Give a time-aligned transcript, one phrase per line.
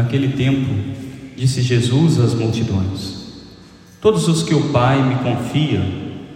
[0.00, 0.66] Naquele tempo,
[1.36, 3.18] disse Jesus às multidões:
[4.00, 5.78] Todos os que o Pai me confia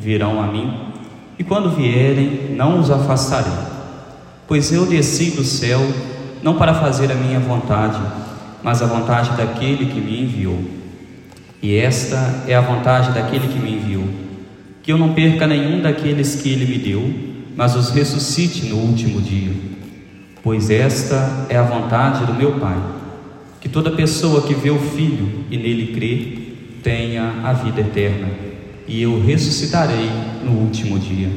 [0.00, 0.74] virão a mim,
[1.38, 3.52] e quando vierem, não os afastarei.
[4.48, 5.80] Pois eu desci do céu
[6.42, 8.00] não para fazer a minha vontade,
[8.64, 10.58] mas a vontade daquele que me enviou.
[11.62, 14.08] E esta é a vontade daquele que me enviou:
[14.82, 17.14] que eu não perca nenhum daqueles que ele me deu,
[17.56, 19.52] mas os ressuscite no último dia.
[20.42, 23.01] Pois esta é a vontade do meu Pai
[23.62, 28.28] que toda pessoa que vê o Filho e nele crê tenha a vida eterna,
[28.88, 30.10] e eu ressuscitarei
[30.42, 31.30] no último dia.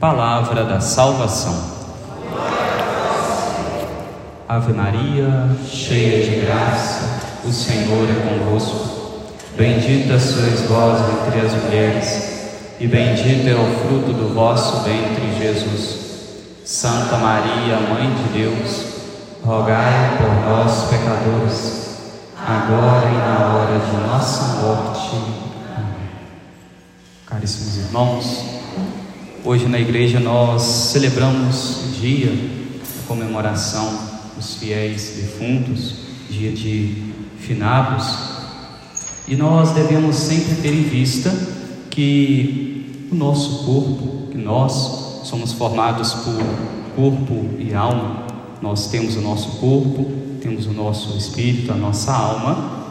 [0.00, 1.82] Palavra da salvação.
[4.48, 9.02] Ave Maria, cheia de graça, o Senhor é convosco.
[9.54, 12.48] Bendita sois vós entre as mulheres,
[12.80, 16.00] e bendito é o fruto do vosso ventre, Jesus.
[16.64, 18.91] Santa Maria, Mãe de Deus,
[19.44, 21.96] rogai por nós, pecadores,
[22.36, 25.16] agora e na hora de nossa morte.
[25.76, 26.08] Amém.
[27.26, 28.44] Caríssimos irmãos,
[29.44, 33.98] hoje na igreja nós celebramos o dia da comemoração
[34.36, 35.94] dos fiéis defuntos,
[36.30, 38.16] dia de finados,
[39.26, 41.30] e nós devemos sempre ter em vista
[41.90, 46.42] que o nosso corpo, que nós somos formados por
[46.94, 48.31] corpo e alma,
[48.62, 50.10] nós temos o nosso corpo,
[50.40, 52.82] temos o nosso espírito, a nossa alma.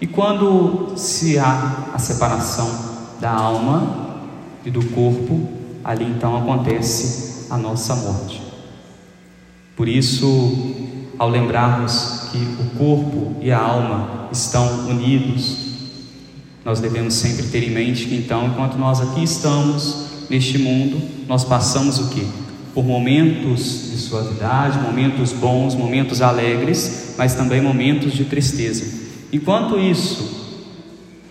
[0.00, 2.70] E quando se há a separação
[3.18, 4.20] da alma
[4.64, 5.48] e do corpo,
[5.82, 8.42] ali então acontece a nossa morte.
[9.74, 10.76] Por isso,
[11.18, 15.68] ao lembrarmos que o corpo e a alma estão unidos,
[16.64, 21.44] nós devemos sempre ter em mente que então, enquanto nós aqui estamos neste mundo, nós
[21.44, 22.26] passamos o que?
[22.78, 28.84] Por momentos de suavidade, momentos bons, momentos alegres, mas também momentos de tristeza.
[29.32, 30.46] Enquanto isso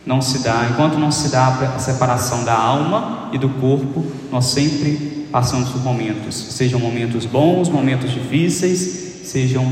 [0.05, 4.47] não se dá, enquanto não se dá a separação da alma e do corpo, nós
[4.47, 9.71] sempre passamos por momentos, sejam momentos bons, momentos difíceis, sejam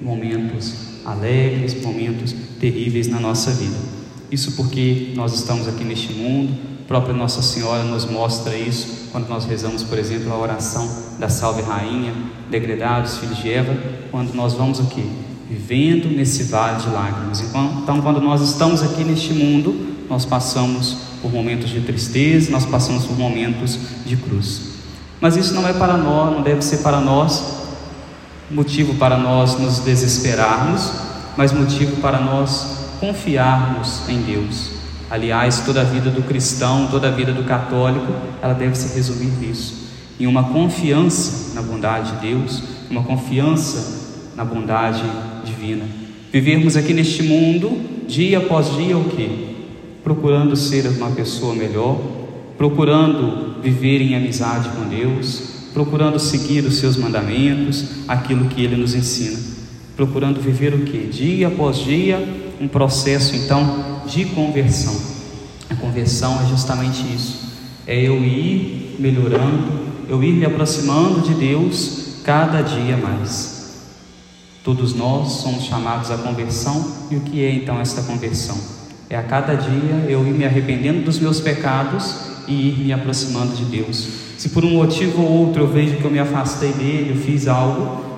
[0.00, 3.76] momentos alegres, momentos terríveis na nossa vida.
[4.32, 6.54] Isso porque nós estamos aqui neste mundo,
[6.84, 10.86] a própria Nossa Senhora nos mostra isso quando nós rezamos, por exemplo, a oração
[11.18, 12.12] da Salve Rainha,
[12.50, 13.74] degredados, filhos de Eva,
[14.10, 15.02] quando nós vamos o quê?
[15.48, 17.40] Vivendo nesse vale de lágrimas.
[17.40, 23.06] Então, quando nós estamos aqui neste mundo, nós passamos por momentos de tristeza, nós passamos
[23.06, 24.74] por momentos de cruz.
[25.22, 27.64] Mas isso não é para nós, não deve ser para nós
[28.50, 30.92] motivo para nós nos desesperarmos,
[31.34, 34.73] mas motivo para nós confiarmos em Deus
[35.14, 39.30] Aliás, toda a vida do cristão, toda a vida do católico, ela deve se resumir
[39.40, 39.86] nisso,
[40.18, 42.60] em uma confiança na bondade de Deus,
[42.90, 45.04] uma confiança na bondade
[45.44, 45.84] divina.
[46.32, 49.54] Vivermos aqui neste mundo, dia após dia, o que?
[50.02, 51.96] Procurando ser uma pessoa melhor,
[52.58, 55.42] procurando viver em amizade com Deus,
[55.72, 59.38] procurando seguir os seus mandamentos, aquilo que Ele nos ensina,
[59.96, 61.06] procurando viver o que?
[61.06, 62.18] Dia após dia,
[62.60, 64.94] um processo então de conversão.
[65.70, 67.52] A conversão é justamente isso:
[67.86, 69.72] é eu ir melhorando,
[70.08, 73.54] eu ir me aproximando de Deus cada dia mais.
[74.62, 78.56] Todos nós somos chamados à conversão, e o que é então esta conversão?
[79.10, 82.14] É a cada dia eu ir me arrependendo dos meus pecados
[82.48, 84.08] e ir me aproximando de Deus.
[84.38, 87.46] Se por um motivo ou outro eu vejo que eu me afastei dele, eu fiz
[87.46, 88.13] algo,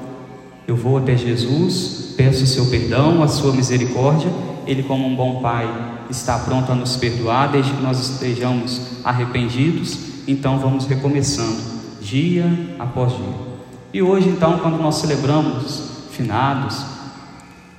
[0.66, 4.30] eu vou até Jesus, peço o seu perdão, a sua misericórdia
[4.66, 5.68] ele, como um bom pai,
[6.10, 9.98] está pronto a nos perdoar desde que nós estejamos arrependidos.
[10.26, 11.56] Então, vamos recomeçando,
[12.00, 12.44] dia
[12.78, 13.46] após dia.
[13.92, 16.84] E hoje, então, quando nós celebramos finados,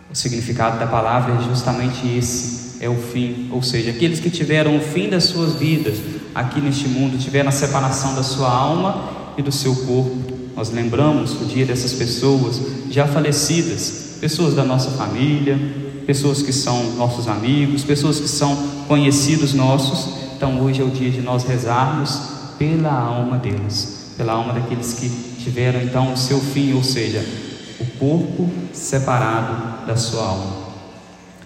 [0.10, 3.50] o significado da palavra é justamente esse: é o fim.
[3.52, 5.98] Ou seja, aqueles que tiveram o fim das suas vidas
[6.34, 10.37] aqui neste mundo, tiveram a separação da sua alma e do seu corpo.
[10.58, 12.60] Nós lembramos o dia dessas pessoas
[12.90, 15.56] já falecidas, pessoas da nossa família,
[16.08, 18.56] pessoas que são nossos amigos, pessoas que são
[18.88, 20.16] conhecidos nossos.
[20.36, 22.20] Então hoje é o dia de nós rezarmos
[22.58, 25.08] pela alma deles, pela alma daqueles que
[25.44, 27.24] tiveram então o seu fim, ou seja,
[27.80, 30.58] o corpo separado da sua alma.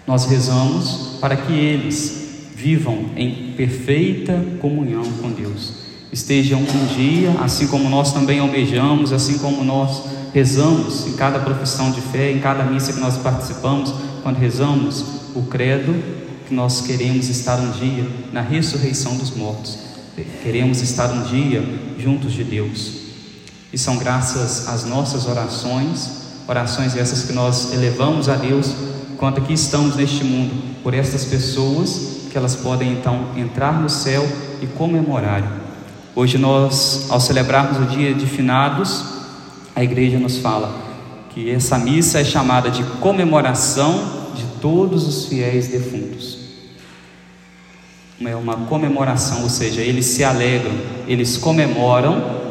[0.06, 5.81] Nós rezamos para que eles vivam em perfeita comunhão com Deus.
[6.12, 10.02] Estejam um dia, assim como nós também almejamos, assim como nós
[10.34, 15.04] rezamos em cada profissão de fé, em cada missa que nós participamos, quando rezamos
[15.34, 15.94] o credo,
[16.46, 19.78] que nós queremos estar um dia na ressurreição dos mortos.
[20.42, 21.64] Queremos estar um dia
[21.98, 22.92] juntos de Deus.
[23.72, 28.70] E são graças às nossas orações, orações essas que nós elevamos a Deus,
[29.14, 34.28] enquanto aqui estamos neste mundo, por estas pessoas, que elas podem então entrar no céu
[34.60, 35.61] e comemorar.
[36.14, 39.02] Hoje nós, ao celebrarmos o dia de finados,
[39.74, 40.70] a igreja nos fala
[41.30, 46.38] que essa missa é chamada de comemoração de todos os fiéis defuntos.
[48.20, 50.72] É uma comemoração, ou seja, eles se alegram,
[51.08, 52.42] eles comemoram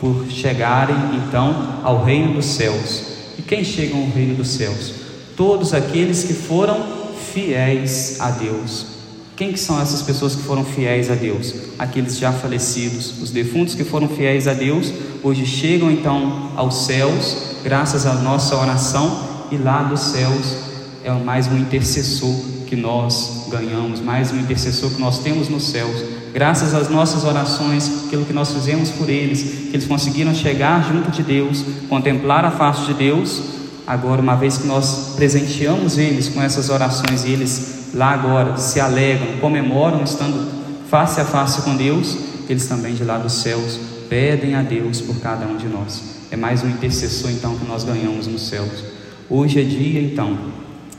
[0.00, 3.04] por chegarem então ao reino dos céus.
[3.38, 4.92] E quem chega ao reino dos céus?
[5.36, 6.84] Todos aqueles que foram
[7.32, 8.93] fiéis a Deus.
[9.36, 11.52] Quem que são essas pessoas que foram fiéis a Deus?
[11.76, 14.92] Aqueles já falecidos, os defuntos que foram fiéis a Deus,
[15.24, 20.56] hoje chegam então aos céus, graças à nossa oração, e lá dos céus
[21.02, 22.32] é mais um intercessor
[22.68, 26.00] que nós ganhamos, mais um intercessor que nós temos nos céus.
[26.32, 31.10] Graças às nossas orações, aquilo que nós fizemos por eles, que eles conseguiram chegar junto
[31.10, 33.42] de Deus, contemplar a face de Deus.
[33.84, 38.80] Agora, uma vez que nós presenteamos eles com essas orações e eles lá agora se
[38.80, 40.52] alegram, comemoram estando
[40.90, 42.16] face a face com Deus,
[42.48, 46.02] eles também de lá dos céus pedem a Deus por cada um de nós.
[46.30, 48.84] É mais um intercessor então que nós ganhamos nos céus.
[49.30, 50.36] Hoje é dia então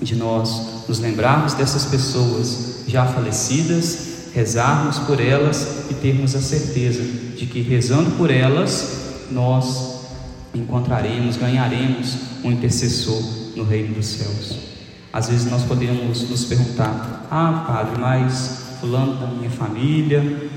[0.01, 7.03] de nós nos lembrarmos dessas pessoas já falecidas, rezarmos por elas e termos a certeza
[7.38, 9.95] de que rezando por elas nós
[10.53, 13.21] encontraremos, ganharemos um intercessor
[13.56, 14.75] no reino dos céus.
[15.15, 20.50] Às vezes nós podemos nos perguntar: ah, padre, mas fulano da minha família,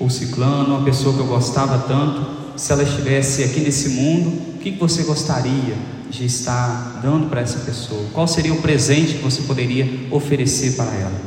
[0.00, 4.58] ou ciclano, uma pessoa que eu gostava tanto, se ela estivesse aqui nesse mundo, o
[4.58, 5.76] que você gostaria
[6.08, 8.06] de estar dando para essa pessoa?
[8.14, 11.20] Qual seria o presente que você poderia oferecer para ela?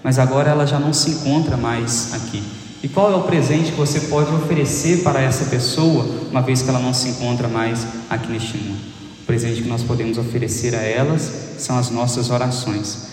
[0.00, 2.44] Mas agora ela já não se encontra mais aqui.
[2.80, 6.68] E qual é o presente que você pode oferecer para essa pessoa, uma vez que
[6.68, 9.03] ela não se encontra mais aqui neste mundo?
[9.24, 13.06] O presente que nós podemos oferecer a elas são as nossas orações.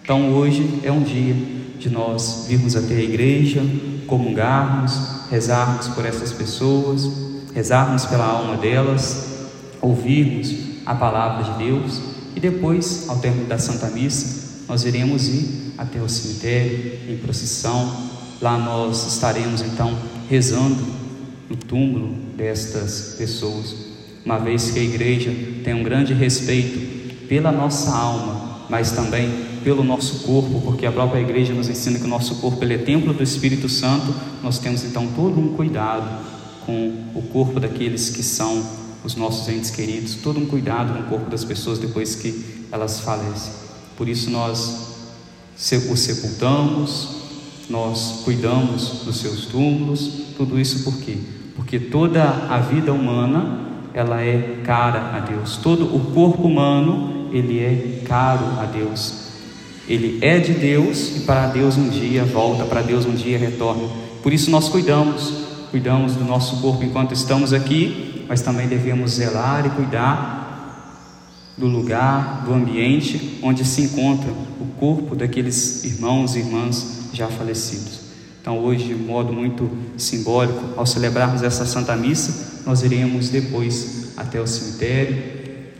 [0.00, 1.34] Então hoje é um dia
[1.76, 3.60] de nós virmos até a igreja,
[4.06, 4.92] comungarmos,
[5.28, 7.10] rezarmos por essas pessoas,
[7.52, 9.48] rezarmos pela alma delas,
[9.82, 10.54] ouvirmos
[10.86, 12.02] a palavra de Deus
[12.36, 18.10] e depois, ao término da Santa Missa, nós iremos ir até o cemitério em procissão.
[18.40, 19.98] Lá nós estaremos então
[20.30, 20.86] rezando
[21.50, 23.87] no túmulo destas pessoas
[24.24, 25.32] uma vez que a igreja
[25.64, 29.30] tem um grande respeito pela nossa alma, mas também
[29.62, 32.78] pelo nosso corpo, porque a própria igreja nos ensina que o nosso corpo ele é
[32.78, 36.08] templo do Espírito Santo, nós temos então todo um cuidado
[36.64, 38.64] com o corpo daqueles que são
[39.04, 43.00] os nossos entes queridos, todo um cuidado com o corpo das pessoas depois que elas
[43.00, 43.52] falecem.
[43.96, 44.88] Por isso nós
[45.90, 47.08] os sepultamos,
[47.68, 51.16] nós cuidamos dos seus túmulos, tudo isso por quê?
[51.56, 55.56] Porque toda a vida humana ela é cara a Deus.
[55.56, 59.28] Todo o corpo humano, ele é caro a Deus.
[59.88, 63.88] Ele é de Deus e para Deus um dia volta, para Deus um dia retorna.
[64.22, 65.32] Por isso nós cuidamos,
[65.70, 70.38] cuidamos do nosso corpo enquanto estamos aqui, mas também devemos zelar e cuidar
[71.56, 74.30] do lugar, do ambiente onde se encontra
[74.60, 78.07] o corpo daqueles irmãos e irmãs já falecidos.
[78.48, 84.40] Então, hoje, de modo muito simbólico, ao celebrarmos essa Santa Missa, nós iremos depois até
[84.40, 85.22] o cemitério,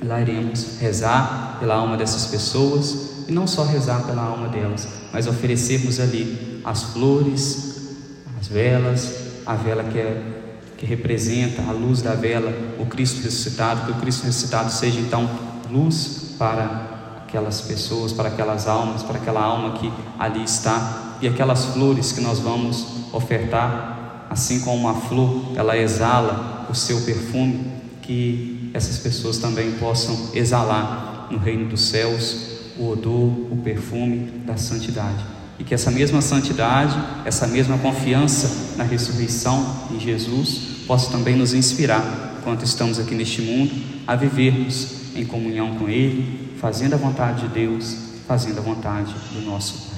[0.05, 5.27] lá iremos rezar pela alma dessas pessoas e não só rezar pela alma delas, mas
[5.27, 7.97] oferecermos ali as flores,
[8.39, 9.15] as velas,
[9.47, 10.23] a vela que, é,
[10.77, 15.27] que representa a luz da vela, o Cristo ressuscitado, que o Cristo ressuscitado seja então
[15.71, 21.67] luz para aquelas pessoas, para aquelas almas, para aquela alma que ali está e aquelas
[21.67, 27.67] flores que nós vamos ofertar, assim como uma flor, ela exala o seu perfume,
[28.03, 34.57] que essas pessoas também possam exalar no reino dos céus o odor, o perfume da
[34.57, 35.25] santidade.
[35.59, 41.53] E que essa mesma santidade, essa mesma confiança na ressurreição em Jesus, possa também nos
[41.53, 43.75] inspirar, enquanto estamos aqui neste mundo,
[44.07, 47.97] a vivermos em comunhão com Ele, fazendo a vontade de Deus,
[48.27, 49.98] fazendo a vontade do nosso Pai.